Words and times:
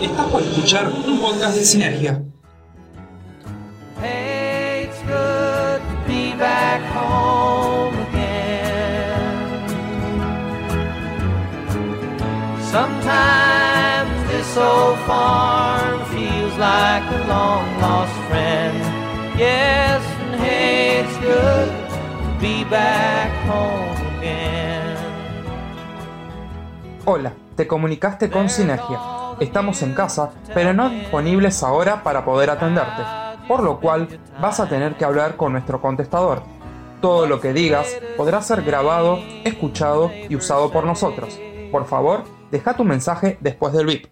Estás 0.00 0.26
por 0.26 0.42
escuchar 0.42 0.88
un 0.88 1.18
podcast 1.18 1.56
de 1.56 1.64
Sinergia. 1.64 2.22
Hey, 4.00 4.84
it's 4.84 5.02
good 5.02 5.80
to 5.80 5.96
be 6.06 6.34
back 6.38 6.80
home 6.94 7.96
again. 8.08 9.34
Sometimes 12.70 14.30
this 14.30 14.56
old 14.56 14.98
farm 15.00 16.04
feels 16.12 16.56
like 16.58 17.02
a 17.10 17.26
long 17.26 17.80
lost 17.80 18.14
friend. 18.28 18.78
Yes, 19.36 20.00
and 20.22 20.40
hey, 20.40 21.00
it's 21.00 21.18
good 21.18 21.68
to 21.90 22.40
be 22.40 22.62
back 22.70 23.32
home 23.48 24.18
again. 24.18 24.96
Hola, 27.04 27.32
te 27.56 27.66
comunicaste 27.66 28.30
con 28.30 28.48
Sinergia. 28.48 29.17
Estamos 29.40 29.82
en 29.82 29.94
casa, 29.94 30.32
pero 30.52 30.74
no 30.74 30.90
disponibles 30.90 31.62
ahora 31.62 32.02
para 32.02 32.24
poder 32.24 32.50
atenderte, 32.50 33.02
por 33.46 33.62
lo 33.62 33.78
cual 33.78 34.08
vas 34.42 34.58
a 34.58 34.68
tener 34.68 34.96
que 34.96 35.04
hablar 35.04 35.36
con 35.36 35.52
nuestro 35.52 35.80
contestador. 35.80 36.42
Todo 37.00 37.28
lo 37.28 37.40
que 37.40 37.52
digas 37.52 37.86
podrá 38.16 38.42
ser 38.42 38.62
grabado, 38.62 39.20
escuchado 39.44 40.10
y 40.28 40.34
usado 40.34 40.72
por 40.72 40.84
nosotros. 40.84 41.38
Por 41.70 41.86
favor, 41.86 42.24
deja 42.50 42.74
tu 42.74 42.82
mensaje 42.82 43.38
después 43.40 43.72
del 43.72 43.86
beep. 43.86 44.08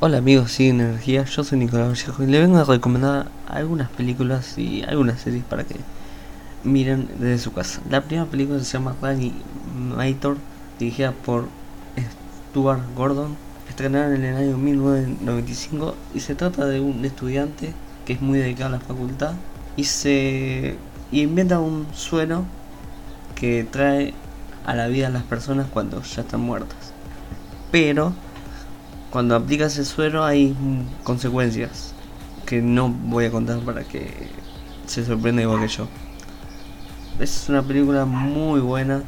Hola 0.00 0.18
amigos 0.18 0.58
de 0.58 0.70
Energía, 0.70 1.22
yo 1.22 1.44
soy 1.44 1.60
Nicolás 1.60 1.90
Vallejo 1.90 2.24
y 2.24 2.26
le 2.26 2.40
vengo 2.40 2.58
a 2.58 2.64
recomendar 2.64 3.28
algunas 3.46 3.88
películas 3.90 4.58
y 4.58 4.82
algunas 4.82 5.20
series 5.20 5.44
para 5.44 5.62
que 5.62 5.76
miren 6.64 7.08
desde 7.20 7.38
su 7.38 7.52
casa. 7.52 7.80
La 7.88 8.00
primera 8.00 8.28
película 8.28 8.58
se 8.58 8.72
llama 8.72 8.96
Mator, 9.94 10.38
dirigida 10.80 11.12
por 11.12 11.44
Gordon, 12.62 13.36
estrenada 13.68 14.14
en 14.14 14.24
el 14.24 14.36
año 14.36 14.56
1995 14.56 15.94
y 16.14 16.20
se 16.20 16.34
trata 16.34 16.66
de 16.66 16.80
un 16.80 17.04
estudiante 17.04 17.72
que 18.04 18.14
es 18.14 18.20
muy 18.20 18.38
dedicado 18.38 18.74
a 18.74 18.78
la 18.78 18.80
facultad 18.80 19.34
y 19.76 19.84
se 19.84 20.76
y 21.10 21.22
inventa 21.22 21.58
un 21.58 21.86
suero 21.92 22.44
que 23.34 23.66
trae 23.70 24.14
a 24.66 24.74
la 24.74 24.88
vida 24.88 25.06
a 25.06 25.10
las 25.10 25.22
personas 25.22 25.66
cuando 25.72 26.02
ya 26.02 26.22
están 26.22 26.40
muertas. 26.40 26.92
Pero 27.70 28.12
cuando 29.10 29.36
aplicas 29.36 29.78
el 29.78 29.86
suero 29.86 30.24
hay 30.24 30.54
consecuencias 31.04 31.94
que 32.44 32.60
no 32.60 32.88
voy 32.88 33.26
a 33.26 33.30
contar 33.30 33.60
para 33.60 33.84
que 33.84 34.28
se 34.86 35.04
sorprenda 35.04 35.42
igual 35.42 35.60
que 35.60 35.68
yo. 35.68 35.86
Es 37.18 37.48
una 37.48 37.62
película 37.62 38.04
muy 38.04 38.60
buena. 38.60 39.02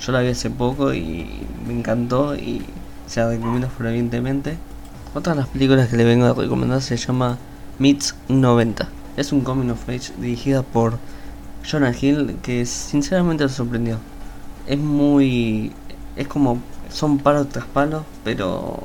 Yo 0.00 0.12
la 0.12 0.20
vi 0.20 0.28
hace 0.28 0.50
poco 0.50 0.92
y 0.92 1.46
me 1.66 1.72
encantó 1.72 2.36
y 2.36 2.62
se 3.06 3.20
la 3.20 3.30
recomiendo 3.30 3.68
fervientemente. 3.68 4.58
Otra 5.14 5.32
de 5.32 5.40
las 5.40 5.48
películas 5.48 5.88
que 5.88 5.96
le 5.96 6.04
vengo 6.04 6.26
a 6.26 6.34
recomendar 6.34 6.82
se 6.82 6.96
llama 6.96 7.38
Meets 7.78 8.14
90. 8.28 8.88
Es 9.16 9.32
un 9.32 9.40
coming 9.40 9.70
of 9.70 9.88
age 9.88 10.12
dirigida 10.18 10.62
por 10.62 10.98
Jonah 11.68 11.94
Hill 11.98 12.36
que 12.42 12.66
sinceramente 12.66 13.44
me 13.44 13.50
sorprendió. 13.50 13.98
Es 14.66 14.78
muy... 14.78 15.72
es 16.16 16.28
como... 16.28 16.60
son 16.90 17.18
palos 17.18 17.48
tras 17.48 17.64
palos, 17.64 18.02
pero 18.22 18.82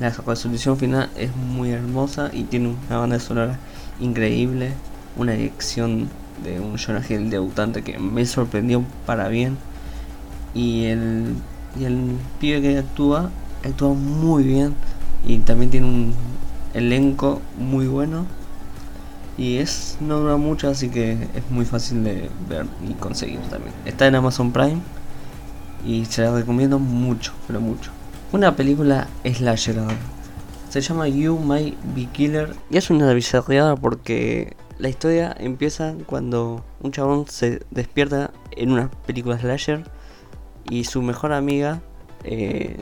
la 0.00 0.10
resolución 0.10 0.76
final 0.76 1.10
es 1.16 1.34
muy 1.36 1.70
hermosa 1.70 2.30
y 2.32 2.42
tiene 2.42 2.74
una 2.88 2.98
banda 2.98 3.20
sonora 3.20 3.58
increíble, 4.00 4.72
una 5.16 5.32
dirección 5.32 6.08
de 6.42 6.58
un 6.58 6.76
Jonah 6.76 7.04
Hill 7.08 7.30
debutante 7.30 7.82
que 7.82 7.98
me 7.98 8.26
sorprendió 8.26 8.82
para 9.06 9.28
bien 9.28 9.56
y 10.54 10.84
el, 10.86 11.34
y 11.78 11.84
el 11.84 12.16
pibe 12.40 12.60
que 12.62 12.78
actúa 12.78 13.30
actúa 13.64 13.94
muy 13.94 14.42
bien 14.44 14.74
y 15.26 15.38
también 15.38 15.70
tiene 15.70 15.86
un 15.86 16.14
elenco 16.74 17.40
muy 17.58 17.86
bueno. 17.86 18.26
Y 19.38 19.56
es 19.56 19.96
no 20.00 20.18
dura 20.18 20.36
mucho 20.36 20.68
así 20.68 20.90
que 20.90 21.12
es 21.12 21.50
muy 21.50 21.64
fácil 21.64 22.04
de 22.04 22.28
ver 22.48 22.66
y 22.86 22.92
conseguir 22.94 23.40
también. 23.50 23.72
Está 23.86 24.06
en 24.06 24.14
Amazon 24.14 24.52
Prime 24.52 24.80
y 25.86 26.04
se 26.04 26.22
la 26.22 26.34
recomiendo 26.34 26.78
mucho 26.78 27.32
pero 27.46 27.60
mucho. 27.60 27.90
Una 28.32 28.54
película 28.54 29.08
slasher 29.24 29.76
se 30.68 30.80
llama 30.80 31.08
You 31.08 31.36
May 31.36 31.76
Be 31.96 32.06
Killer. 32.06 32.54
Y 32.70 32.76
es 32.76 32.90
una 32.90 33.12
bizarreada 33.12 33.76
porque 33.76 34.56
la 34.78 34.88
historia 34.88 35.34
empieza 35.38 35.94
cuando 36.06 36.64
un 36.80 36.92
chabón 36.92 37.26
se 37.28 37.62
despierta 37.70 38.30
en 38.52 38.72
una 38.72 38.90
película 39.06 39.38
slasher 39.38 39.84
y 40.68 40.84
su 40.84 41.02
mejor 41.02 41.32
amiga 41.32 41.80
eh, 42.24 42.76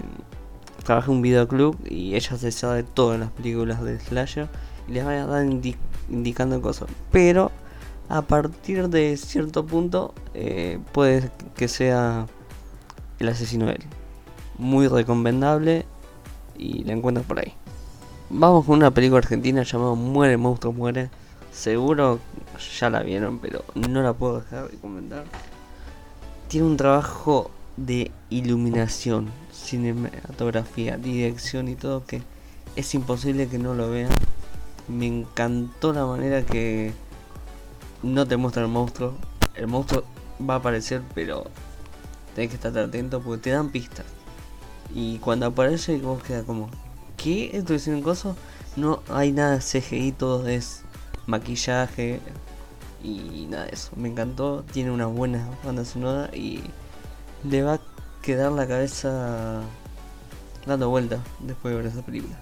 trabaja 0.84 1.10
en 1.10 1.18
un 1.18 1.22
videoclub 1.22 1.76
y 1.88 2.14
ella 2.14 2.36
se 2.36 2.50
sabe 2.50 2.82
todas 2.82 3.20
las 3.20 3.30
películas 3.30 3.82
de 3.82 4.00
slasher 4.00 4.48
y 4.88 4.92
les 4.92 5.06
va 5.06 5.12
a 5.12 5.26
dar 5.26 5.46
indicando 6.08 6.60
cosas. 6.60 6.88
Pero 7.12 7.50
a 8.08 8.22
partir 8.22 8.88
de 8.88 9.16
cierto 9.16 9.66
punto 9.66 10.14
eh, 10.34 10.78
puede 10.92 11.30
que 11.56 11.68
sea 11.68 12.26
el 13.18 13.28
asesino 13.28 13.66
de 13.66 13.72
él. 13.72 13.84
Muy 14.56 14.88
recomendable 14.88 15.84
y 16.56 16.84
la 16.84 16.94
encuentras 16.94 17.26
por 17.26 17.38
ahí. 17.38 17.52
Vamos 18.30 18.64
con 18.66 18.76
una 18.76 18.90
película 18.90 19.18
argentina 19.18 19.62
llamada 19.62 19.94
Muere, 19.94 20.36
monstruo, 20.36 20.72
muere. 20.72 21.10
Seguro 21.52 22.18
ya 22.78 22.90
la 22.90 23.02
vieron, 23.02 23.38
pero 23.38 23.64
no 23.74 24.02
la 24.02 24.12
puedo 24.12 24.40
dejar 24.40 24.70
de 24.70 24.76
comentar. 24.78 25.24
Tiene 26.48 26.66
un 26.66 26.76
trabajo 26.76 27.50
de 27.86 28.10
iluminación, 28.30 29.30
cinematografía, 29.52 30.96
dirección 30.96 31.68
y 31.68 31.76
todo 31.76 32.04
que 32.04 32.22
es 32.76 32.94
imposible 32.94 33.48
que 33.48 33.58
no 33.58 33.74
lo 33.74 33.90
vean. 33.90 34.10
Me 34.88 35.06
encantó 35.06 35.92
la 35.92 36.06
manera 36.06 36.44
que 36.44 36.92
no 38.02 38.26
te 38.26 38.36
muestra 38.36 38.62
el 38.62 38.68
monstruo. 38.68 39.14
El 39.54 39.66
monstruo 39.66 40.04
va 40.48 40.54
a 40.54 40.56
aparecer, 40.58 41.02
pero 41.14 41.44
tenés 42.34 42.50
que 42.50 42.56
estar 42.56 42.76
atento 42.78 43.20
porque 43.20 43.42
te 43.42 43.50
dan 43.50 43.70
pistas. 43.70 44.06
Y 44.94 45.18
cuando 45.18 45.46
aparece, 45.46 45.98
vos 45.98 46.22
queda 46.22 46.44
como, 46.44 46.70
¿qué? 47.16 47.50
¿Esto 47.52 47.74
es 47.74 47.86
un 47.88 48.02
coso? 48.02 48.36
No 48.76 49.02
hay 49.08 49.32
nada 49.32 49.58
CGI, 49.58 50.12
todo 50.12 50.48
es 50.48 50.82
maquillaje 51.26 52.20
y 53.02 53.46
nada 53.50 53.66
de 53.66 53.72
eso. 53.74 53.90
Me 53.96 54.08
encantó, 54.08 54.64
tiene 54.72 54.90
una 54.90 55.06
buena 55.06 55.48
banda 55.64 55.84
sonora 55.84 56.30
y 56.34 56.62
le 57.44 57.62
va 57.62 57.74
a 57.74 57.80
quedar 58.22 58.52
la 58.52 58.66
cabeza 58.66 59.62
dando 60.66 60.90
vuelta 60.90 61.18
después 61.40 61.72
de 61.72 61.82
ver 61.82 61.90
esa 61.90 62.02
película. 62.02 62.36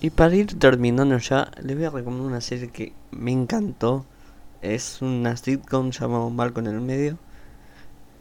Y 0.00 0.10
para 0.10 0.34
ir 0.34 0.58
terminando 0.58 1.18
ya, 1.18 1.50
les 1.62 1.76
voy 1.76 1.84
a 1.84 1.90
recomendar 1.90 2.26
una 2.26 2.40
serie 2.40 2.70
que 2.70 2.94
me 3.10 3.32
encantó. 3.32 4.06
Es 4.62 5.02
una 5.02 5.36
sitcom 5.36 5.90
llamada 5.90 6.28
Marco 6.30 6.60
en 6.60 6.68
el 6.68 6.80
medio. 6.80 7.18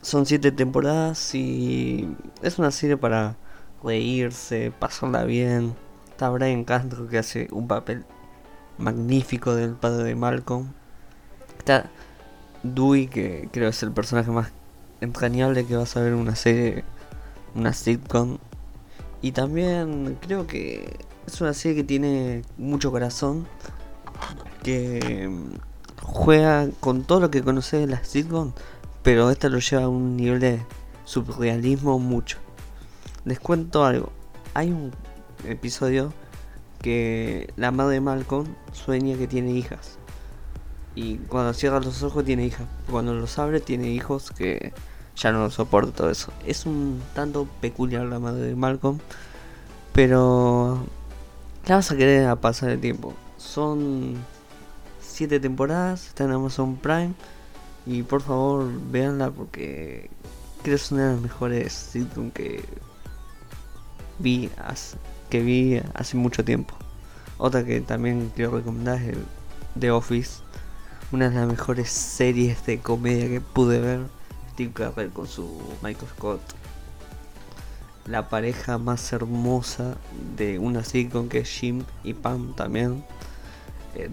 Son 0.01 0.25
siete 0.25 0.51
temporadas 0.51 1.35
y 1.35 2.15
es 2.41 2.59
una 2.59 2.71
serie 2.71 2.97
para 2.97 3.35
reírse, 3.83 4.71
pasarla 4.77 5.23
bien. 5.23 5.73
Está 6.09 6.29
Brian 6.29 6.65
Castro 6.65 7.07
que 7.07 7.17
hace 7.17 7.47
un 7.51 7.67
papel 7.67 8.05
magnífico 8.77 9.55
del 9.55 9.73
padre 9.73 10.03
de 10.03 10.15
Malcolm. 10.15 10.73
Está 11.57 11.89
Dewey 12.63 13.07
que 13.07 13.49
creo 13.51 13.69
es 13.69 13.81
el 13.83 13.91
personaje 13.91 14.31
más 14.31 14.51
entrañable 15.01 15.65
que 15.65 15.75
vas 15.75 15.95
a 15.97 16.01
ver 16.01 16.13
una 16.13 16.35
serie, 16.35 16.83
una 17.55 17.73
sitcom. 17.73 18.37
Y 19.21 19.31
también 19.31 20.17
creo 20.21 20.47
que 20.47 20.97
es 21.27 21.41
una 21.41 21.53
serie 21.53 21.77
que 21.77 21.83
tiene 21.83 22.43
mucho 22.57 22.91
corazón, 22.91 23.47
que 24.63 25.29
juega 26.01 26.69
con 26.79 27.03
todo 27.03 27.19
lo 27.19 27.31
que 27.31 27.43
conoces 27.43 27.81
de 27.81 27.87
las 27.87 28.07
sitcom, 28.07 28.53
pero 29.03 29.29
esta 29.29 29.49
lo 29.49 29.59
lleva 29.59 29.83
a 29.83 29.89
un 29.89 30.17
nivel 30.17 30.39
de 30.39 30.61
surrealismo 31.05 31.99
mucho. 31.99 32.37
Les 33.25 33.39
cuento 33.39 33.85
algo, 33.85 34.11
hay 34.53 34.71
un 34.71 34.91
episodio 35.45 36.13
que 36.81 37.51
la 37.57 37.71
madre 37.71 37.95
de 37.95 38.01
Malcolm 38.01 38.47
sueña 38.71 39.17
que 39.17 39.27
tiene 39.27 39.51
hijas. 39.51 39.97
Y 40.95 41.17
cuando 41.17 41.53
cierra 41.53 41.79
los 41.79 42.03
ojos 42.03 42.25
tiene 42.25 42.45
hijas. 42.45 42.67
Cuando 42.89 43.13
los 43.13 43.37
abre 43.39 43.59
tiene 43.59 43.89
hijos 43.89 44.31
que 44.31 44.73
ya 45.19 45.31
no 45.31 45.49
soporta 45.49 45.91
todo 45.91 46.09
eso. 46.09 46.31
Es 46.45 46.65
un 46.65 47.01
tanto 47.13 47.47
peculiar 47.61 48.05
la 48.05 48.19
madre 48.19 48.41
de 48.41 48.55
Malcolm. 48.55 48.99
Pero 49.93 50.79
la 51.65 51.75
vas 51.75 51.91
a 51.91 51.97
querer 51.97 52.27
a 52.27 52.37
pasar 52.37 52.69
el 52.69 52.79
tiempo. 52.79 53.13
Son 53.37 54.15
siete 55.01 55.39
temporadas, 55.39 56.07
está 56.07 56.23
en 56.23 56.31
Amazon 56.31 56.77
Prime. 56.77 57.13
Y 57.85 58.03
por 58.03 58.21
favor, 58.21 58.69
véanla 58.91 59.31
porque 59.31 60.09
creo 60.61 60.75
que 60.77 60.81
es 60.81 60.91
una 60.91 61.07
de 61.07 61.13
las 61.13 61.21
mejores 61.21 61.73
sitcom 61.73 62.31
que 62.31 62.63
vi 64.19 64.49
hace, 64.57 64.97
que 65.29 65.41
vi 65.41 65.81
hace 65.95 66.17
mucho 66.17 66.45
tiempo. 66.45 66.75
Otra 67.37 67.65
que 67.65 67.81
también 67.81 68.31
quiero 68.35 68.51
recomendar 68.51 69.01
es 69.01 69.17
The 69.79 69.91
Office. 69.91 70.41
Una 71.11 71.29
de 71.29 71.35
las 71.35 71.47
mejores 71.47 71.89
series 71.89 72.65
de 72.65 72.79
comedia 72.79 73.27
que 73.27 73.41
pude 73.41 73.79
ver. 73.79 74.18
Steve 74.67 75.09
con 75.13 75.25
su 75.27 75.47
Michael 75.81 76.09
Scott. 76.17 76.41
la 78.05 78.27
pareja 78.27 78.77
más 78.77 79.13
hermosa 79.13 79.95
de 80.35 80.59
una 80.59 80.83
sitcom 80.83 81.29
que 81.29 81.39
es 81.39 81.49
Jim 81.49 81.83
y 82.03 82.13
Pam 82.13 82.53
también. 82.55 83.05
Eh, 83.95 84.09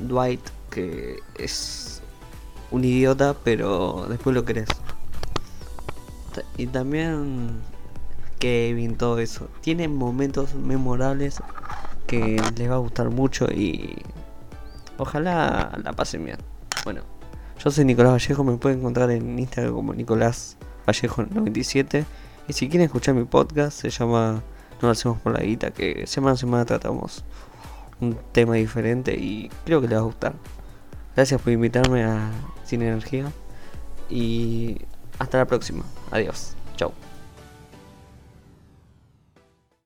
Dwight, 0.00 0.40
que 0.70 1.20
es 1.38 2.02
un 2.70 2.84
idiota, 2.84 3.34
pero 3.42 4.06
después 4.10 4.34
lo. 4.34 4.68
Ta- 6.34 6.42
Y 6.58 6.66
también 6.66 7.60
Kevin, 8.38 8.96
todo 8.96 9.18
eso. 9.20 9.48
Tiene 9.62 9.88
momentos 9.88 10.54
memorables 10.54 11.40
que 12.06 12.42
les 12.56 12.70
va 12.70 12.74
a 12.74 12.78
gustar 12.78 13.08
mucho 13.10 13.46
y 13.46 14.02
ojalá 14.98 15.78
la 15.82 15.92
pasen 15.94 16.24
bien. 16.26 16.38
Bueno, 16.84 17.02
yo 17.66 17.72
soy 17.72 17.84
Nicolás 17.84 18.12
Vallejo, 18.12 18.44
me 18.44 18.56
pueden 18.58 18.78
encontrar 18.78 19.10
en 19.10 19.40
Instagram 19.40 19.74
como 19.74 19.92
Nicolás 19.92 20.56
Vallejo97. 20.86 22.04
Y 22.46 22.52
si 22.52 22.68
quieren 22.68 22.86
escuchar 22.86 23.16
mi 23.16 23.24
podcast, 23.24 23.80
se 23.80 23.90
llama 23.90 24.40
No 24.80 24.86
lo 24.86 24.90
hacemos 24.90 25.18
por 25.18 25.32
la 25.32 25.40
guita, 25.40 25.72
que 25.72 26.06
semana 26.06 26.34
a 26.34 26.36
semana 26.36 26.64
tratamos 26.64 27.24
un 28.00 28.16
tema 28.30 28.54
diferente 28.54 29.16
y 29.16 29.50
creo 29.64 29.80
que 29.80 29.88
les 29.88 29.96
va 29.96 30.02
a 30.02 30.04
gustar. 30.04 30.34
Gracias 31.16 31.42
por 31.42 31.52
invitarme 31.52 32.04
a 32.04 32.30
Sin 32.64 32.82
Energía 32.82 33.32
y 34.08 34.82
hasta 35.18 35.38
la 35.38 35.46
próxima. 35.46 35.82
Adiós. 36.12 36.55